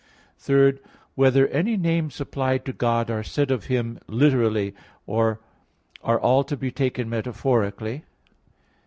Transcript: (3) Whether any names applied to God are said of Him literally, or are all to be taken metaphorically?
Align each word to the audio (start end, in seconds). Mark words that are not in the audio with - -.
(3) 0.39 0.79
Whether 1.13 1.45
any 1.49 1.77
names 1.77 2.19
applied 2.19 2.65
to 2.65 2.73
God 2.73 3.11
are 3.11 3.21
said 3.21 3.51
of 3.51 3.65
Him 3.65 3.99
literally, 4.07 4.73
or 5.05 5.39
are 6.03 6.19
all 6.19 6.43
to 6.45 6.57
be 6.57 6.71
taken 6.71 7.07
metaphorically? 7.07 8.03